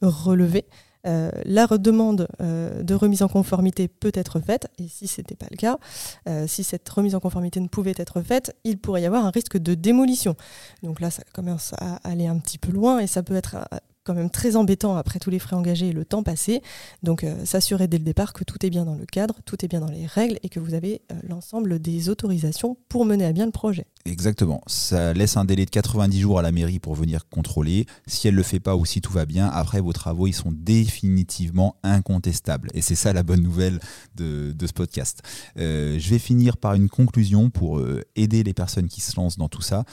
relevées, 0.00 0.64
la 1.02 1.66
demande 1.66 2.28
de 2.40 2.94
remise 2.94 3.22
en 3.22 3.28
conformité 3.28 3.88
peut 3.88 4.12
être 4.12 4.38
faite, 4.38 4.68
et 4.78 4.86
si 4.86 5.06
ce 5.08 5.22
n'était 5.22 5.34
pas 5.34 5.46
le 5.50 5.56
cas, 5.56 5.78
si 6.46 6.62
cette 6.62 6.86
remise 6.90 7.14
en 7.14 7.20
conformité 7.20 7.58
ne 7.58 7.68
pouvait 7.68 7.94
être 7.96 8.20
faite, 8.20 8.54
il 8.64 8.76
pourrait 8.76 9.00
y 9.00 9.06
avoir 9.06 9.24
un 9.24 9.30
risque 9.30 9.56
de 9.56 9.72
démolition. 9.72 10.36
Donc 10.82 11.00
là, 11.00 11.10
ça 11.10 11.22
commence 11.32 11.72
à 11.78 12.06
aller 12.06 12.26
un 12.26 12.38
petit 12.38 12.58
peu 12.58 12.70
loin 12.70 12.98
et 12.98 13.06
ça 13.06 13.22
peut 13.22 13.34
être 13.34 13.56
quand 14.10 14.18
même 14.18 14.30
très 14.30 14.56
embêtant 14.56 14.96
après 14.96 15.18
tous 15.18 15.30
les 15.30 15.38
frais 15.38 15.56
engagés 15.56 15.88
et 15.88 15.92
le 15.92 16.04
temps 16.04 16.22
passé. 16.22 16.62
Donc 17.02 17.22
euh, 17.22 17.44
s'assurer 17.44 17.86
dès 17.86 17.98
le 17.98 18.04
départ 18.04 18.32
que 18.32 18.44
tout 18.44 18.64
est 18.66 18.70
bien 18.70 18.84
dans 18.84 18.94
le 18.94 19.06
cadre, 19.06 19.36
tout 19.44 19.64
est 19.64 19.68
bien 19.68 19.80
dans 19.80 19.90
les 19.90 20.06
règles 20.06 20.38
et 20.42 20.48
que 20.48 20.58
vous 20.58 20.74
avez 20.74 21.02
euh, 21.12 21.14
l'ensemble 21.28 21.78
des 21.78 22.08
autorisations 22.08 22.76
pour 22.88 23.04
mener 23.04 23.24
à 23.24 23.32
bien 23.32 23.46
le 23.46 23.52
projet. 23.52 23.86
Exactement. 24.06 24.62
Ça 24.66 25.12
laisse 25.12 25.36
un 25.36 25.44
délai 25.44 25.66
de 25.66 25.70
90 25.70 26.20
jours 26.20 26.38
à 26.38 26.42
la 26.42 26.52
mairie 26.52 26.78
pour 26.78 26.94
venir 26.94 27.28
contrôler. 27.28 27.86
Si 28.06 28.28
elle 28.28 28.34
ne 28.34 28.38
le 28.38 28.42
fait 28.42 28.58
pas 28.58 28.74
ou 28.74 28.86
si 28.86 29.02
tout 29.02 29.12
va 29.12 29.26
bien, 29.26 29.46
après 29.48 29.80
vos 29.80 29.92
travaux, 29.92 30.26
ils 30.26 30.32
sont 30.32 30.52
définitivement 30.52 31.76
incontestables. 31.82 32.70
Et 32.72 32.80
c'est 32.80 32.94
ça 32.94 33.12
la 33.12 33.22
bonne 33.22 33.42
nouvelle 33.42 33.78
de, 34.16 34.54
ce 34.66 34.72
podcast. 34.72 35.20
Euh, 35.58 35.98
je 35.98 36.10
vais 36.10 36.18
finir 36.18 36.56
par 36.56 36.74
une 36.74 36.88
conclusion 36.88 37.50
pour 37.50 37.82
aider 38.16 38.42
les 38.42 38.54
personnes 38.54 38.88
qui 38.88 39.00
se 39.02 39.16
lancent 39.16 39.36
dans 39.36 39.48
tout 39.48 39.62
ça. 39.62 39.84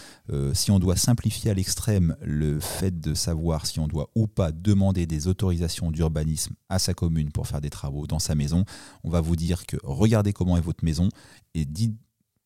si 0.54 0.72
on 0.72 0.80
doit 0.80 0.96
simplifier 0.96 1.52
à 1.52 1.54
l'extrême 1.54 2.16
le 2.22 2.60
fait 2.60 3.00
de 3.00 3.14
savoir 3.14 3.66
si 3.66 3.80
on 3.80 3.88
doit 3.88 4.10
ou 4.16 4.28
pas 4.28 4.52
demander 4.52 5.06
des 5.06 5.28
autorisations 5.28 5.92
d'urbanisme 5.92 6.54
à 6.70 6.80
sa 6.80 6.94
commune 6.94 7.32
pour 7.32 7.48
faire 7.48 7.62
des 7.62 7.70
travaux 7.70 8.08
dans 8.08 8.20
sa 8.20 8.36
maison, 8.36 8.64
on 9.04 9.10
va 9.10 9.22
vous 9.22 9.36
dire 9.36 9.66
que 9.66 9.78
regardez 9.84 10.34
comment 10.34 10.58
est 10.58 10.62
votre 10.62 10.86
maison 10.86 11.10
et 11.54 11.66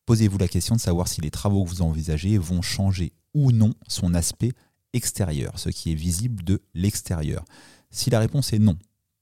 posez-vous 0.06 0.38
la 0.38 0.48
question 0.48 0.74
de 0.74 0.80
savoir 0.80 1.08
si 1.08 1.20
les 1.20 1.30
travaux 1.30 1.64
que 1.64 1.70
vous 1.70 1.82
envisagez 1.82 2.38
vont 2.38 2.62
changer 2.62 3.12
ou 3.34 3.52
non 3.52 3.72
son 3.88 4.14
aspect 4.14 4.52
extérieur, 4.92 5.58
ce 5.58 5.70
qui 5.70 5.92
est 5.92 5.96
visible 5.96 6.44
de 6.44 6.60
l'extérieur. 6.74 7.44
Si 7.90 8.10
la 8.10 8.18
réponse 8.18 8.52
est 8.52 8.58
non, 8.58 8.76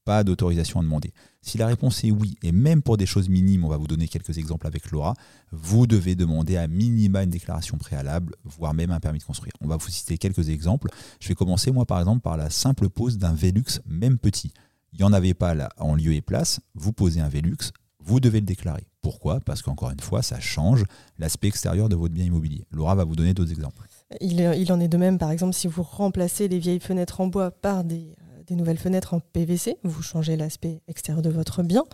pas 0.04 0.24
d'autorisation 0.24 0.80
à 0.80 0.82
demander. 0.82 1.12
Si 1.42 1.58
la 1.58 1.66
réponse 1.66 2.04
est 2.04 2.10
oui, 2.10 2.36
et 2.42 2.52
même 2.52 2.82
pour 2.82 2.96
des 2.96 3.06
choses 3.06 3.28
minimes, 3.28 3.64
on 3.64 3.68
va 3.68 3.76
vous 3.76 3.86
donner 3.86 4.08
quelques 4.08 4.38
exemples 4.38 4.66
avec 4.66 4.90
Laura, 4.90 5.14
vous 5.52 5.86
devez 5.86 6.14
demander 6.14 6.56
à 6.56 6.66
minima 6.66 7.22
une 7.22 7.30
déclaration 7.30 7.78
préalable, 7.78 8.34
voire 8.44 8.74
même 8.74 8.90
un 8.90 9.00
permis 9.00 9.18
de 9.18 9.24
construire. 9.24 9.52
On 9.60 9.68
va 9.68 9.76
vous 9.76 9.88
citer 9.88 10.18
quelques 10.18 10.48
exemples. 10.48 10.88
Je 11.20 11.28
vais 11.28 11.34
commencer 11.34 11.70
moi 11.70 11.86
par 11.86 11.98
exemple 11.98 12.20
par 12.22 12.36
la 12.36 12.50
simple 12.50 12.88
pose 12.88 13.18
d'un 13.18 13.34
Velux, 13.34 13.80
même 13.86 14.18
petit. 14.18 14.52
Il 14.92 14.98
n'y 14.98 15.04
en 15.04 15.12
avait 15.12 15.34
pas 15.34 15.54
là 15.54 15.68
en 15.78 15.94
lieu 15.94 16.14
et 16.14 16.22
place, 16.22 16.60
vous 16.74 16.92
posez 16.92 17.20
un 17.20 17.28
Velux, 17.28 17.72
vous 18.10 18.20
devez 18.20 18.40
le 18.40 18.46
déclarer. 18.46 18.86
Pourquoi? 19.02 19.40
Parce 19.40 19.62
qu'encore 19.62 19.90
une 19.90 20.00
fois, 20.00 20.22
ça 20.22 20.40
change 20.40 20.84
l'aspect 21.18 21.48
extérieur 21.48 21.88
de 21.88 21.96
votre 21.96 22.12
bien 22.12 22.24
immobilier. 22.24 22.66
Laura 22.70 22.94
va 22.94 23.04
vous 23.04 23.16
donner 23.16 23.34
d'autres 23.34 23.52
exemples. 23.52 23.86
Il, 24.20 24.42
en 24.72 24.80
est 24.80 24.88
de 24.88 24.96
même, 24.96 25.18
par 25.18 25.30
exemple, 25.30 25.54
si 25.54 25.68
vous 25.68 25.82
remplacez 25.82 26.48
les 26.48 26.58
vieilles 26.58 26.80
fenêtres 26.80 27.20
en 27.20 27.28
bois 27.28 27.50
par 27.50 27.84
des 27.84 28.14
des 28.50 28.56
nouvelles 28.56 28.78
fenêtres 28.78 29.14
en 29.14 29.20
PVC, 29.20 29.78
vous 29.84 30.02
changez 30.02 30.36
l'aspect 30.36 30.82
extérieur 30.88 31.22
de 31.22 31.30
votre 31.30 31.62
bien. 31.62 31.84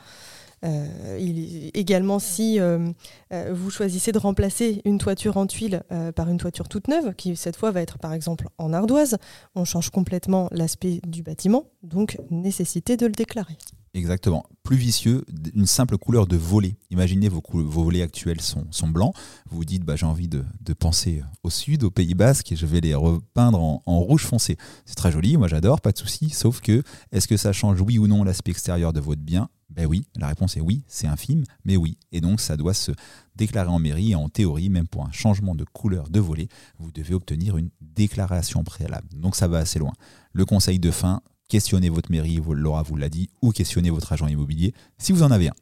Euh, 0.64 1.68
également, 1.74 2.18
si 2.18 2.58
euh, 2.58 2.90
euh, 3.32 3.52
vous 3.52 3.70
choisissez 3.70 4.10
de 4.10 4.18
remplacer 4.18 4.80
une 4.86 4.98
toiture 4.98 5.36
en 5.36 5.46
tuile 5.46 5.82
par 6.14 6.28
une 6.30 6.38
toiture 6.38 6.68
toute 6.68 6.88
neuve, 6.88 7.14
qui 7.14 7.36
cette 7.36 7.56
fois 7.56 7.70
va 7.70 7.82
être 7.82 7.98
par 7.98 8.14
exemple 8.14 8.48
en 8.58 8.72
ardoise, 8.72 9.18
on 9.54 9.64
change 9.64 9.90
complètement 9.90 10.48
l'aspect 10.50 11.00
du 11.06 11.22
bâtiment, 11.22 11.66
donc 11.82 12.18
nécessité 12.30 12.96
de 12.96 13.06
le 13.06 13.12
déclarer. 13.12 13.58
Exactement. 13.96 14.44
Plus 14.62 14.76
vicieux, 14.76 15.24
une 15.54 15.64
simple 15.64 15.96
couleur 15.96 16.26
de 16.26 16.36
volet. 16.36 16.76
Imaginez 16.90 17.30
vos, 17.30 17.42
vos 17.50 17.82
volets 17.82 18.02
actuels 18.02 18.42
sont, 18.42 18.66
sont, 18.70 18.88
blancs. 18.88 19.14
Vous 19.48 19.56
vous 19.56 19.64
dites, 19.64 19.84
bah, 19.84 19.96
j'ai 19.96 20.04
envie 20.04 20.28
de, 20.28 20.44
penser 20.78 21.22
au 21.42 21.48
sud, 21.48 21.82
au 21.82 21.90
Pays 21.90 22.12
Basque, 22.12 22.52
et 22.52 22.56
je 22.56 22.66
vais 22.66 22.82
les 22.82 22.94
repeindre 22.94 23.58
en, 23.58 23.98
rouge 24.00 24.26
foncé. 24.26 24.58
C'est 24.84 24.96
très 24.96 25.10
joli, 25.10 25.38
moi 25.38 25.48
j'adore, 25.48 25.80
pas 25.80 25.92
de 25.92 25.98
souci. 25.98 26.28
Sauf 26.28 26.60
que, 26.60 26.82
est-ce 27.10 27.26
que 27.26 27.38
ça 27.38 27.54
change 27.54 27.80
oui 27.80 27.98
ou 27.98 28.06
non 28.06 28.22
l'aspect 28.22 28.50
extérieur 28.50 28.92
de 28.92 29.00
votre 29.00 29.22
bien? 29.22 29.48
Ben 29.70 29.86
oui, 29.86 30.06
la 30.16 30.28
réponse 30.28 30.58
est 30.58 30.60
oui, 30.60 30.84
c'est 30.86 31.06
infime, 31.06 31.44
mais 31.64 31.78
oui. 31.78 31.96
Et 32.12 32.20
donc 32.20 32.42
ça 32.42 32.58
doit 32.58 32.74
se 32.74 32.92
déclarer 33.34 33.70
en 33.70 33.78
mairie. 33.78 34.12
Et 34.12 34.14
en 34.14 34.28
théorie, 34.28 34.68
même 34.68 34.88
pour 34.88 35.06
un 35.06 35.12
changement 35.12 35.54
de 35.54 35.64
couleur 35.64 36.10
de 36.10 36.20
volet, 36.20 36.48
vous 36.78 36.92
devez 36.92 37.14
obtenir 37.14 37.56
une 37.56 37.70
déclaration 37.80 38.62
préalable. 38.62 39.08
Donc 39.14 39.36
ça 39.36 39.48
va 39.48 39.56
assez 39.58 39.78
loin. 39.78 39.94
Le 40.32 40.44
conseil 40.44 40.78
de 40.78 40.90
fin, 40.90 41.22
questionnez 41.48 41.88
votre 41.88 42.10
mairie, 42.10 42.40
Laura 42.48 42.82
vous 42.82 42.96
l'a 42.96 43.08
dit, 43.08 43.28
ou 43.42 43.52
questionnez 43.52 43.90
votre 43.90 44.12
agent 44.12 44.26
immobilier 44.26 44.74
si 44.98 45.12
vous 45.12 45.22
en 45.22 45.30
avez 45.30 45.48
un. 45.48 45.54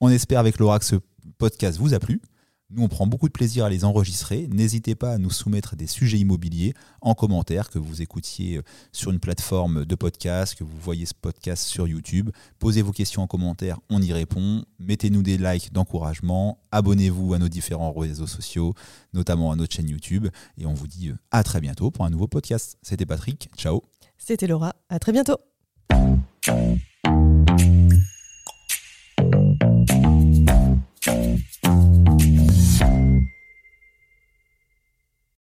On 0.00 0.08
espère 0.08 0.40
avec 0.40 0.58
Laura 0.58 0.78
que 0.78 0.84
ce 0.84 0.96
podcast 1.38 1.78
vous 1.78 1.94
a 1.94 1.98
plu. 1.98 2.20
Nous, 2.70 2.82
on 2.82 2.88
prend 2.88 3.06
beaucoup 3.06 3.28
de 3.28 3.32
plaisir 3.32 3.64
à 3.64 3.70
les 3.70 3.86
enregistrer. 3.86 4.46
N'hésitez 4.52 4.94
pas 4.94 5.12
à 5.12 5.18
nous 5.18 5.30
soumettre 5.30 5.74
des 5.74 5.86
sujets 5.86 6.18
immobiliers 6.18 6.74
en 7.00 7.14
commentaire, 7.14 7.70
que 7.70 7.78
vous 7.78 8.02
écoutiez 8.02 8.60
sur 8.92 9.10
une 9.10 9.20
plateforme 9.20 9.86
de 9.86 9.94
podcast, 9.94 10.54
que 10.54 10.64
vous 10.64 10.76
voyez 10.78 11.06
ce 11.06 11.14
podcast 11.14 11.64
sur 11.64 11.88
YouTube. 11.88 12.30
Posez 12.58 12.82
vos 12.82 12.92
questions 12.92 13.22
en 13.22 13.26
commentaire, 13.26 13.80
on 13.88 14.02
y 14.02 14.12
répond. 14.12 14.64
Mettez-nous 14.80 15.22
des 15.22 15.38
likes 15.38 15.72
d'encouragement. 15.72 16.58
Abonnez-vous 16.70 17.32
à 17.32 17.38
nos 17.38 17.48
différents 17.48 17.92
réseaux 17.92 18.26
sociaux, 18.26 18.74
notamment 19.14 19.50
à 19.50 19.56
notre 19.56 19.74
chaîne 19.74 19.88
YouTube. 19.88 20.28
Et 20.58 20.66
on 20.66 20.74
vous 20.74 20.86
dit 20.86 21.10
à 21.30 21.42
très 21.42 21.62
bientôt 21.62 21.90
pour 21.90 22.04
un 22.04 22.10
nouveau 22.10 22.28
podcast. 22.28 22.76
C'était 22.82 23.06
Patrick. 23.06 23.48
Ciao. 23.56 23.82
C'était 24.18 24.46
Laura. 24.46 24.74
À 24.88 24.98
très 24.98 25.12
bientôt. 25.12 25.38